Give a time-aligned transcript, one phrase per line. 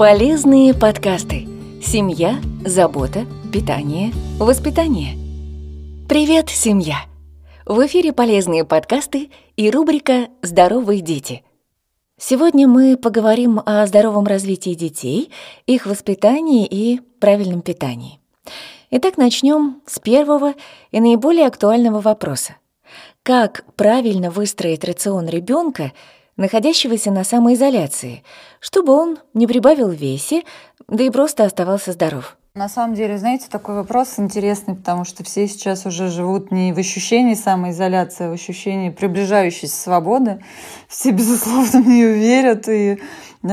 [0.00, 1.46] Полезные подкасты.
[1.82, 5.18] Семья, забота, питание, воспитание.
[6.08, 7.00] Привет, семья!
[7.66, 11.44] В эфире полезные подкасты и рубрика «Здоровые дети».
[12.18, 15.30] Сегодня мы поговорим о здоровом развитии детей,
[15.66, 18.20] их воспитании и правильном питании.
[18.90, 20.54] Итак, начнем с первого
[20.92, 22.56] и наиболее актуального вопроса.
[23.22, 25.92] Как правильно выстроить рацион ребенка,
[26.40, 28.24] находящегося на самоизоляции,
[28.60, 30.42] чтобы он не прибавил весе,
[30.88, 32.36] да и просто оставался здоров?
[32.54, 36.78] На самом деле, знаете, такой вопрос интересный, потому что все сейчас уже живут не в
[36.78, 40.42] ощущении самоизоляции, а в ощущении приближающейся свободы.
[40.88, 43.00] Все, безусловно, в нее верят, и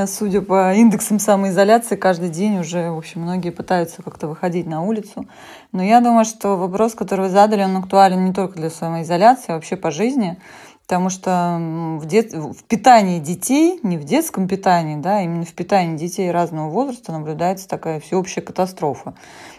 [0.08, 5.28] судя по индексам самоизоляции, каждый день уже, в общем, многие пытаются как-то выходить на улицу.
[5.72, 9.56] Но я думаю, что вопрос, который вы задали, он актуален не только для самоизоляции, а
[9.56, 10.38] вообще по жизни.
[10.88, 11.58] Потому что
[12.00, 12.32] в, дет...
[12.34, 17.68] в питании детей, не в детском питании, да, именно в питании детей разного возраста наблюдается
[17.68, 19.14] такая всеобщая катастрофа.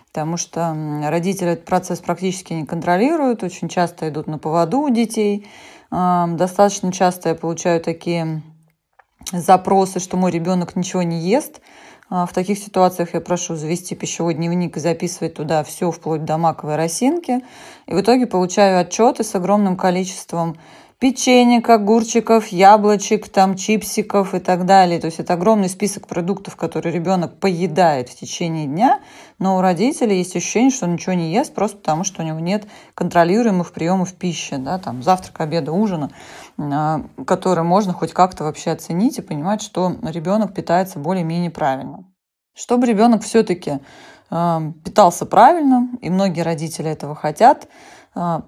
[0.06, 5.46] Потому что родители этот процесс практически не контролируют, очень часто идут на поводу у детей.
[5.90, 8.42] Достаточно часто я получаю такие
[9.30, 11.60] запросы, что мой ребенок ничего не ест.
[12.08, 16.38] А в таких ситуациях я прошу завести пищевой дневник и записывать туда все, вплоть до
[16.38, 17.44] маковой росинки.
[17.86, 20.56] И в итоге получаю отчеты с огромным количеством
[20.98, 24.98] печенек, огурчиков, яблочек, там, чипсиков и так далее.
[25.00, 29.00] То есть это огромный список продуктов, которые ребенок поедает в течение дня,
[29.38, 32.40] но у родителей есть ощущение, что он ничего не ест просто потому, что у него
[32.40, 36.10] нет контролируемых приемов пищи, да, там, завтрак, обеда, ужина,
[37.26, 42.04] которые можно хоть как-то вообще оценить и понимать, что ребенок питается более-менее правильно.
[42.54, 43.78] Чтобы ребенок все-таки
[44.30, 47.68] а, питался правильно, и многие родители этого хотят,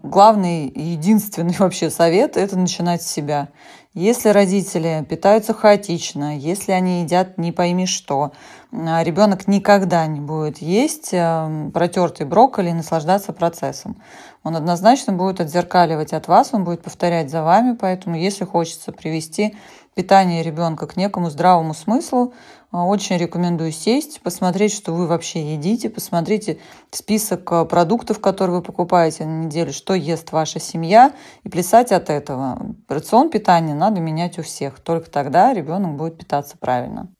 [0.03, 3.49] главный и единственный вообще совет– это начинать с себя.
[3.95, 8.33] Если родители питаются хаотично, если они едят не пойми что, а,
[8.73, 14.01] ребенок никогда не будет есть а, протертый брокколи и наслаждаться процессом.
[14.45, 19.57] Он однозначно будет отзеркаливать от вас, он будет повторять за вами, поэтому если хочется привести
[19.95, 22.33] питание ребенка к некому здравому смыслу,
[22.71, 26.61] а, очень рекомендую сесть, посмотреть, что вы вообще едите, посмотрите
[26.93, 31.13] список продуктов, которые вы покупаете на неделю, что ест ваша семья,
[31.43, 32.77] и плясать от этого.
[32.89, 34.79] Рацион питания надо менять у всех.
[34.79, 37.13] Только тогда ребенок будет питаться правильно.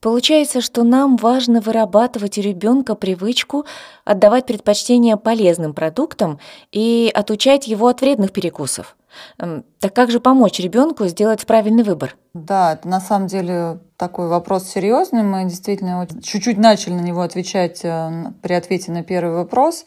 [0.00, 3.66] Получается, что нам важно вырабатывать у ребенка привычку
[4.04, 6.38] отдавать предпочтение полезным продуктам
[6.72, 8.96] и отучать его от вредных перекусов.
[9.38, 12.16] Так как же помочь ребенку сделать правильный выбор?
[12.34, 15.22] Да, это на самом деле такой вопрос серьезный.
[15.22, 19.86] Мы действительно чуть-чуть начали на него отвечать э, при ответе на первый вопрос.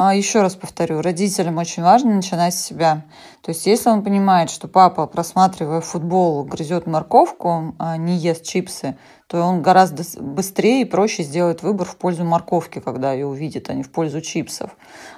[0.00, 3.02] А, Еще раз повторю, родителям очень важно начинать с себя.
[3.42, 8.96] То есть, если он понимает, что папа, просматривая футбол, грызет морковку, а не ест чипсы,
[9.26, 13.74] то он гораздо быстрее и проще сделает выбор в пользу морковки, когда ее увидит, а
[13.74, 14.70] не в пользу чипсов.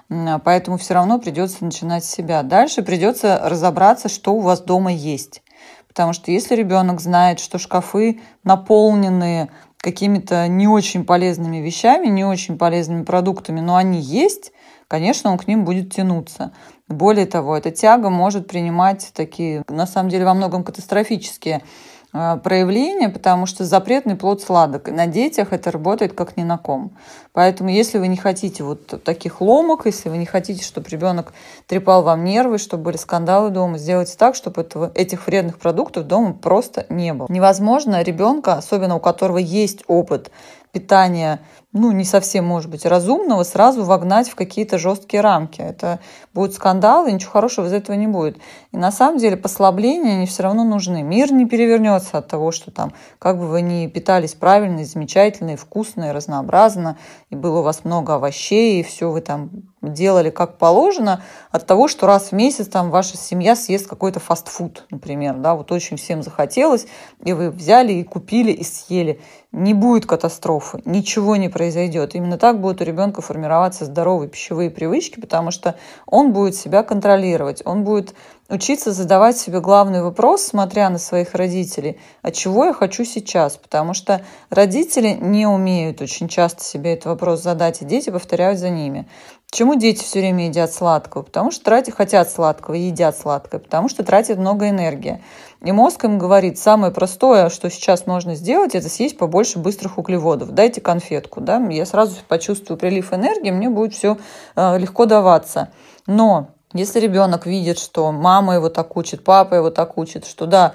[0.08, 2.42] А, поэтому все равно придется начинать с себя.
[2.42, 5.42] Дальше придется разобраться, что у вас дома есть.
[5.88, 12.56] Потому что если ребенок знает, что шкафы наполнены какими-то не очень полезными вещами, не очень
[12.56, 14.52] полезными продуктами, но они есть,
[14.90, 16.50] конечно, он к ним будет тянуться.
[16.88, 21.62] Более того, эта тяга может принимать такие, на самом деле, во многом катастрофические
[22.12, 24.88] Э, проявление, потому что запретный плод сладок.
[24.88, 26.90] На детях это работает как ни на ком.
[27.32, 31.32] Поэтому если вы не хотите вот таких ломок, если вы не хотите, чтобы ребенок
[31.66, 36.32] трепал вам нервы, чтобы были скандалы дома, сделайте так, чтобы этого, этих вредных продуктов дома
[36.32, 37.28] просто не было.
[37.30, 40.32] Невозможно ребенка, особенно у которого есть опыт
[40.72, 41.40] питания,
[41.72, 45.60] ну, не совсем, может быть, разумного, сразу вогнать в какие-то жесткие рамки.
[45.60, 46.00] Это
[46.34, 48.38] будет скандал, и ничего хорошего из этого не будет.
[48.72, 51.02] И на самом деле послабления, они все равно нужны.
[51.02, 55.56] Мир не перевернется от того, что там, как бы вы ни питались правильно, замечательно, и
[55.56, 56.98] вкусно, и разнообразно,
[57.30, 59.50] и было у вас много овощей, и все вы там
[59.82, 64.86] делали как положено, от того, что раз в месяц там ваша семья съест какой-то фастфуд,
[64.90, 66.86] например, да, вот очень всем захотелось,
[67.24, 69.20] и вы взяли и купили и съели.
[69.52, 72.14] Не будет катастрофы, ничего не произойдет.
[72.14, 75.74] Именно так будут у ребенка формироваться здоровые пищевые привычки, потому что
[76.06, 78.14] он будет себя контролировать, он будет
[78.50, 83.56] учиться задавать себе главный вопрос, смотря на своих родителей, а чего я хочу сейчас?
[83.56, 88.70] Потому что родители не умеют очень часто себе этот вопрос задать, и дети повторяют за
[88.70, 89.08] ними.
[89.50, 91.22] Почему дети все время едят сладкого?
[91.22, 95.22] Потому что тратят, хотят сладкого и едят сладкое, потому что тратят много энергии.
[95.62, 100.52] И мозг им говорит, самое простое, что сейчас можно сделать, это съесть побольше быстрых углеводов.
[100.52, 104.18] Дайте конфетку, да, я сразу почувствую прилив энергии, мне будет все
[104.54, 105.70] э, легко даваться.
[106.06, 110.74] Но если ребенок видит, что мама его так учит, папа его так учит, что да,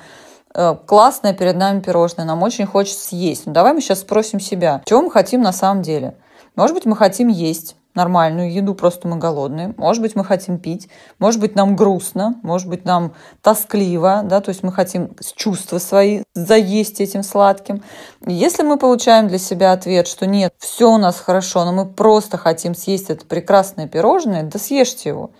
[0.54, 3.46] э, классное перед нами пирожное, нам очень хочется съесть.
[3.46, 6.16] Ну, давай мы сейчас спросим себя, чего мы хотим на самом деле.
[6.56, 9.74] Может быть, мы хотим есть нормальную еду, просто мы голодные.
[9.78, 14.50] Может быть, мы хотим пить, может быть, нам грустно, может быть, нам тоскливо, да, то
[14.50, 17.82] есть мы хотим чувства свои заесть этим сладким.
[18.26, 22.38] Если мы получаем для себя ответ, что нет, все у нас хорошо, но мы просто
[22.38, 25.32] хотим съесть это прекрасное пирожное, да съешьте его.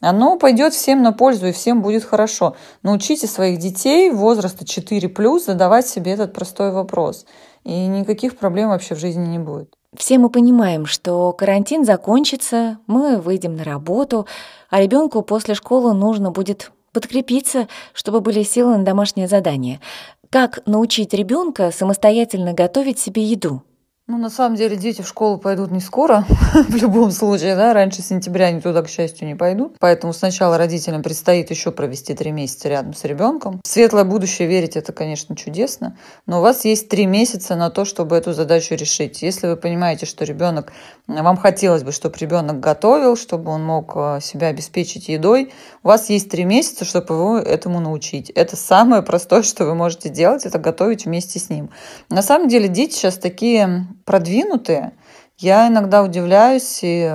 [0.00, 2.56] Оно пойдет всем на пользу и всем будет хорошо.
[2.82, 7.26] Научите своих детей возраста 4+, задавать себе этот простой вопрос.
[7.64, 9.74] И никаких проблем вообще в жизни не будет.
[9.96, 14.26] Все мы понимаем, что карантин закончится, мы выйдем на работу,
[14.70, 19.80] а ребенку после школы нужно будет подкрепиться, чтобы были силы на домашнее задание.
[20.30, 23.62] Как научить ребенка самостоятельно готовить себе еду?
[24.10, 26.26] Ну, на самом деле, дети в школу пойдут не скоро,
[26.68, 29.76] в любом случае, да, раньше сентября они туда, к счастью, не пойдут.
[29.78, 33.60] Поэтому сначала родителям предстоит еще провести три месяца рядом с ребенком.
[33.62, 35.96] В светлое будущее верить это, конечно, чудесно,
[36.26, 39.22] но у вас есть три месяца на то, чтобы эту задачу решить.
[39.22, 40.72] Если вы понимаете, что ребенок,
[41.06, 45.52] вам хотелось бы, чтобы ребенок готовил, чтобы он мог э, себя обеспечить едой,
[45.84, 48.30] у вас есть три месяца, чтобы его этому научить.
[48.30, 51.70] Это самое простое, что вы можете делать, это готовить вместе с ним.
[52.08, 54.92] На самом деле дети сейчас такие продвинутые,
[55.38, 57.10] я иногда удивляюсь и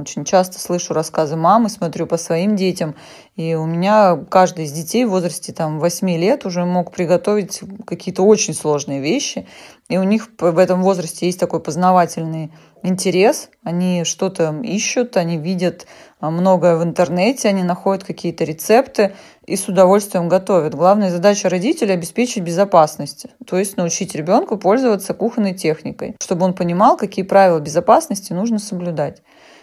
[0.00, 2.96] очень часто слышу рассказы мамы, смотрю по своим детям,
[3.36, 8.22] и у меня каждый из детей в возрасте там, 8 лет уже мог приготовить какие-то
[8.22, 9.46] очень сложные вещи,
[9.88, 15.86] и у них в этом возрасте есть такой познавательный интерес, они что-то ищут, они видят
[16.20, 19.14] а, многое в интернете, они находят какие-то рецепты
[19.46, 20.74] и с удовольствием готовят.
[20.74, 26.96] Главная задача родителей– обеспечить безопасность, то есть научить ребенку пользоваться кухонной техникой, чтобы он понимал,
[26.96, 29.22] какие правила безопасности нужно соблюдать.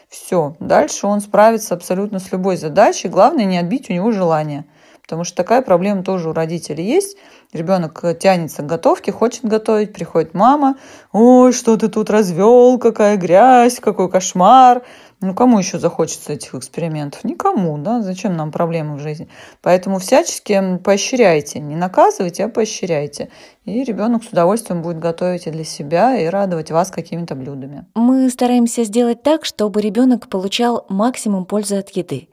[0.10, 4.66] Все, дальше он справится абсолютно с любой задачей, главное не отбить у него желание–
[5.08, 7.18] Потому что такая проблема тоже у родителей есть.
[7.54, 10.76] Ребенок тянется к готовке, хочет готовить, приходит мама,
[11.14, 14.84] ой, что ты тут развел, какая грязь, какой кошмар.
[15.20, 17.24] Ну, кому еще захочется этих экспериментов?
[17.24, 18.02] Никому, да?
[18.02, 19.30] Зачем нам проблемы в жизни?
[19.64, 21.60] Поэтому всячески поощряйте.
[21.60, 23.30] Не наказывайте, а поощряйте.
[23.66, 27.88] И ребенок с удовольствием будет готовить и для себя, и радовать вас какими-то блюдами.
[27.96, 32.28] Мы стараемся сделать так, чтобы ребенок получал максимум пользы от еды.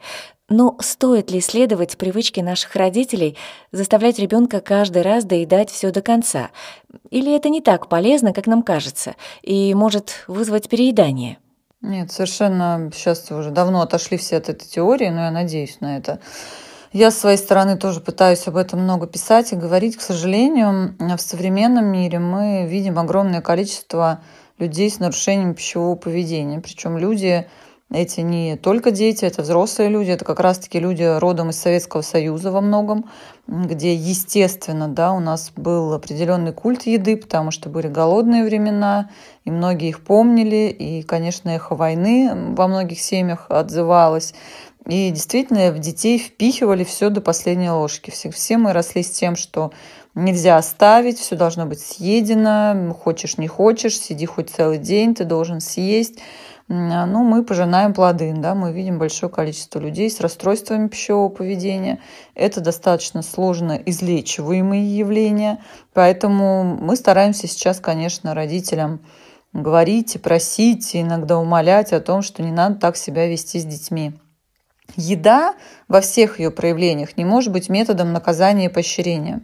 [0.57, 3.37] Но стоит ли следовать привычке наших родителей
[3.73, 6.51] заставлять ребенка каждый раз доедать все до конца?
[7.11, 11.39] Или это не так полезно, как нам кажется, и может вызвать переедание?
[11.83, 16.21] Нет, совершенно сейчас уже давно отошли все от этой теории, но я надеюсь на это.
[16.93, 19.97] Я с своей стороны тоже пытаюсь об этом много писать и говорить.
[19.97, 24.21] К сожалению, в современном мире мы видим огромное количество
[24.61, 26.61] людей с нарушением пищевого поведения.
[26.61, 27.49] Причем люди
[27.93, 32.51] эти не только дети, это взрослые люди, это как раз-таки люди родом из Советского Союза
[32.51, 33.09] во многом,
[33.47, 39.11] где, естественно, да, у нас был определенный культ еды, потому что были голодные времена,
[39.45, 44.35] и многие их помнили, и, конечно, эхо войны во многих семьях отзывалось.
[44.87, 48.11] И действительно в детей впихивали все до последней ложки.
[48.11, 49.73] Все, все мы росли с тем, что
[50.15, 55.61] нельзя оставить, все должно быть съедено, хочешь не хочешь, сиди хоть целый день, ты должен
[55.61, 56.19] съесть.
[56.69, 62.01] А, ну, мы пожинаем плоды, да, мы видим большое количество людей с расстройствами пищевого поведения.
[62.35, 65.63] Это достаточно сложно излечиваемые явления,
[65.93, 69.01] поэтому мы стараемся сейчас, конечно, родителям
[69.53, 73.65] говорить и просить, и иногда умолять о том, что не надо так себя вести с
[73.65, 74.15] детьми.
[74.97, 75.55] Еда
[75.89, 79.43] во всех ее проявлениях не может быть методом наказания и поощрения.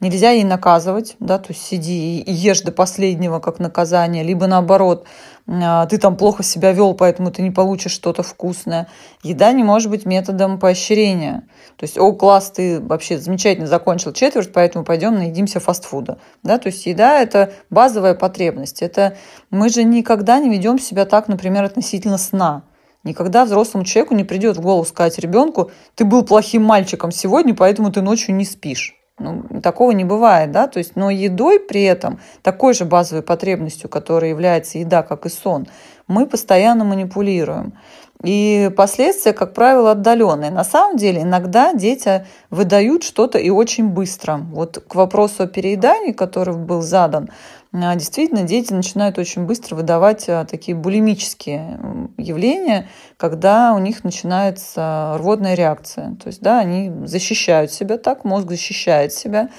[0.00, 5.04] Нельзя ей наказывать, да, то есть сиди и ешь до последнего как наказание, либо наоборот,
[5.48, 8.86] а, ты там плохо себя вел, поэтому ты не получишь что-то вкусное.
[9.22, 11.44] Еда не может быть методом поощрения.
[11.76, 16.18] То есть, о, класс, ты вообще замечательно закончил четверть, поэтому пойдем наедимся фастфуда.
[16.42, 16.58] Да?
[16.58, 18.82] То есть еда– это базовая потребность.
[18.82, 19.16] Это
[19.50, 22.62] мы же никогда не ведем себя так, например, относительно сна.
[23.08, 27.90] Никогда взрослому человеку не придет в голову сказать ребенку, ты был плохим мальчиком сегодня, поэтому
[27.90, 28.94] ты ночью не спишь.
[29.18, 33.88] Ну, такого не бывает, да, то есть, но едой при этом, такой же базовой потребностью,
[33.88, 35.66] которая является еда, как и сон,
[36.06, 37.78] мы постоянно манипулируем.
[38.24, 40.50] И последствия, как правило, отдаленные.
[40.50, 44.38] На самом деле, иногда дети выдают что-то и очень быстро.
[44.52, 47.30] Вот к вопросу о переедании, который был задан,
[47.72, 51.78] а, действительно дети начинают очень быстро выдавать а, такие булимические
[52.16, 56.16] явления, когда у них начинается рвотная реакция.
[56.22, 59.50] То есть, да, они защищают себя так, мозг защищает себя,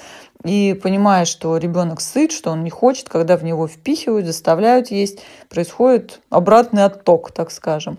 [0.44, 5.20] и понимая, что ребенок сыт, что он не хочет, когда в него впихивают, заставляют есть,
[5.50, 7.98] происходит обратный отток, так скажем.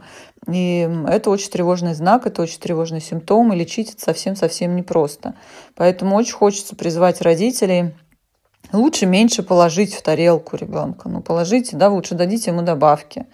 [0.49, 5.35] И это очень тревожный знак, это очень тревожный симптом, и лечить это совсем-совсем непросто.
[5.75, 7.93] Поэтому очень хочется призвать родителей
[8.73, 11.09] лучше меньше положить в тарелку ребенка.
[11.09, 13.27] Ну, положите, да, лучше дадите ему добавки.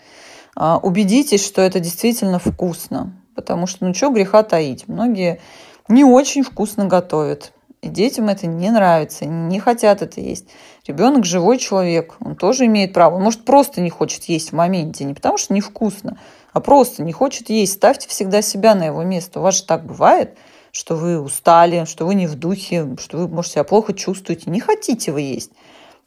[0.55, 3.13] А, убедитесь, что это действительно вкусно.
[3.35, 4.87] Потому что, ну, что греха таить.
[4.87, 5.39] Многие
[5.87, 7.53] не очень вкусно готовят.
[7.81, 10.47] И детям это не нравится, не хотят это есть.
[10.87, 13.15] Ребенок живой человек, он тоже имеет право.
[13.15, 16.17] Он может просто не хочет есть в моменте, не потому что невкусно,
[16.53, 17.73] а просто не хочет есть.
[17.73, 19.39] Ставьте всегда себя на его место.
[19.39, 20.37] У вас же так бывает,
[20.71, 24.59] что вы устали, что вы не в духе, что вы, может, себя плохо чувствуете, не
[24.59, 25.51] хотите вы есть.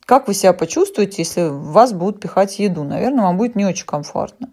[0.06, 2.82] Как вы себя почувствуете, если вас будут пихать еду?
[2.82, 4.50] Наверное, вам будет не очень комфортно.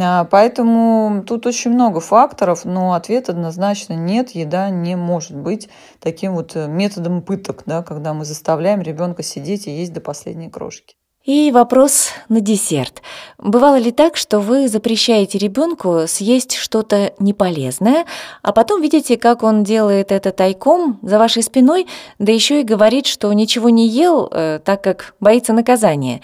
[0.00, 5.68] А, поэтому тут очень много факторов, но ответ однозначно нет, еда не может быть
[6.00, 10.50] таким вот э, методом пыток, да, когда мы заставляем ребенка сидеть и есть до последней
[10.50, 10.96] крошки.
[11.24, 13.00] И вопрос на десерт.
[13.38, 18.04] Бывало ли так, что вы запрещаете ребенку съесть что-то неполезное,
[18.42, 21.86] а потом видите, как он делает это тайком за вашей спиной,
[22.18, 26.20] да еще и говорит, что ничего не ел, э, так как боится наказания?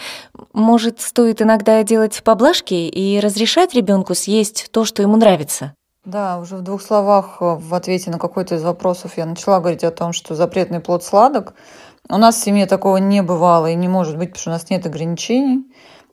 [0.52, 5.72] Может, стоит иногда делать поблажки и разрешать ребенку съесть то, что ему нравится?
[6.04, 9.82] Да, уже в двух словах э, в ответе на какой-то из вопросов я начала говорить
[9.82, 11.54] о том, что запретный плод сладок–
[12.10, 14.68] у нас в семье такого не бывало и не может быть, потому что у нас
[14.70, 15.64] нет ограничений.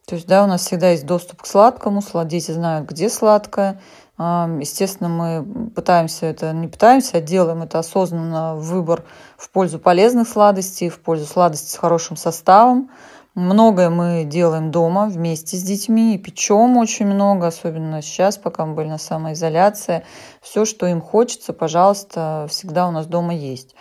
[0.06, 3.82] То есть, да, у нас всегда есть доступ к сладкому, дети знают, где сладкое.
[4.18, 9.04] Естественно, мы пытаемся это, не пытаемся, а делаем это осознанно, выбор
[9.38, 12.90] в пользу полезных сладостей, в пользу сладостей с хорошим составом.
[13.36, 18.74] Многое мы делаем дома вместе с детьми и печем очень много, особенно сейчас, пока мы
[18.74, 20.04] были на самоизоляции.
[20.42, 23.76] Все, что им хочется, пожалуйста, всегда у нас дома есть.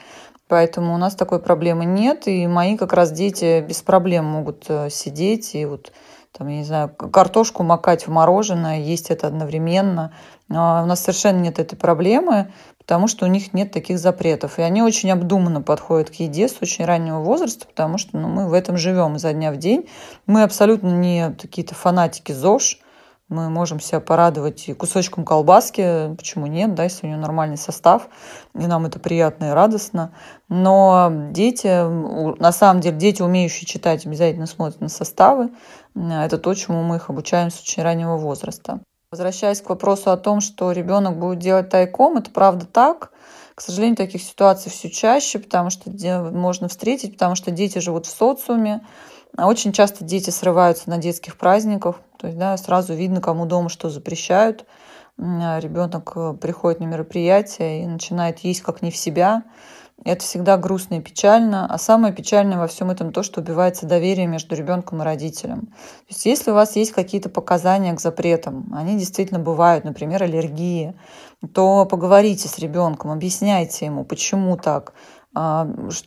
[0.49, 4.91] Поэтому у нас такой проблемы нет, и мои как раз дети без проблем могут э,
[4.91, 5.93] сидеть и вот
[6.37, 10.13] там, я не знаю, картошку макать в мороженое, есть это одновременно.
[10.51, 14.59] А у нас совершенно нет этой проблемы, потому что у них нет таких запретов.
[14.59, 18.49] И они очень обдуманно подходят к еде с очень раннего возраста, потому что ну, мы
[18.49, 19.89] в этом живем изо дня в день.
[20.27, 22.81] Мы абсолютно не какие-то фанатики ЗОЖ,
[23.29, 28.09] мы можем себя порадовать и кусочком колбаски, почему нет, да, если у нее нормальный состав,
[28.55, 30.13] и нам это приятно и радостно.
[30.49, 31.67] Но дети,
[32.39, 35.51] на самом деле, дети, умеющие читать, обязательно смотрят на составы.
[35.95, 38.81] Это то, чему мы их обучаем с очень раннего возраста.
[39.11, 43.13] Возвращаясь к вопросу о том, что ребенок будет делать тайком, это правда так.
[43.55, 45.91] К сожалению, таких ситуаций все чаще, потому что
[46.31, 48.87] можно встретить, потому что дети живут в социуме,
[49.37, 53.69] а очень часто дети срываются на детских праздниках, то есть да, сразу видно, кому дома
[53.69, 54.65] что запрещают.
[55.19, 59.45] А Ребенок э, приходит на мероприятие и начинает есть как не в себя.
[60.05, 61.67] Это всегда грустно и печально.
[61.67, 65.67] А самое печальное во всем этом то, что убивается доверие между ребенком и родителем.
[65.67, 70.95] То есть если у вас есть какие-то показания к запретам, они действительно бывают, например, аллергии,
[71.55, 74.93] то поговорите с ребенком, объясняйте ему, почему так,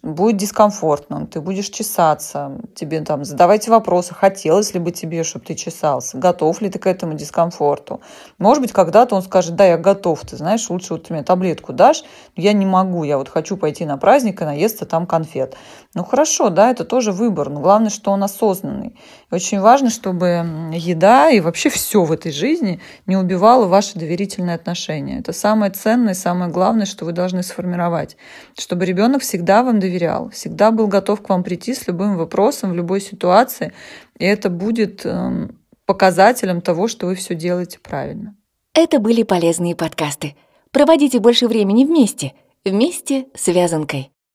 [0.01, 5.53] будет дискомфортно, ты будешь чесаться, тебе там задавайте вопросы, хотелось ли бы тебе, чтобы ты
[5.53, 8.01] чесался, готов ли ты к этому дискомфорту.
[8.39, 11.74] Может быть, когда-то он скажет, да, я готов, ты знаешь, лучше вот ты мне таблетку
[11.74, 12.03] дашь,
[12.36, 15.55] я не могу, я вот хочу пойти на праздник и наесться там конфет.
[15.93, 18.95] Ну хорошо, да, это тоже выбор, но главное, что он осознанный.
[19.31, 24.55] И очень важно, чтобы еда и вообще все в этой жизни не убивало ваши доверительные
[24.55, 25.19] отношения.
[25.19, 28.17] Это самое ценное, самое главное, что вы должны сформировать,
[28.57, 32.71] чтобы ребенок ребенок всегда вам доверял, всегда был готов к вам прийти с любым вопросом
[32.71, 33.71] в любой ситуации,
[34.19, 38.35] и это будет эм, показателем того, что вы все делаете правильно.
[38.73, 40.35] Это были полезные подкасты.
[40.71, 42.33] Проводите больше времени вместе,
[42.65, 44.11] вместе с вязанкой.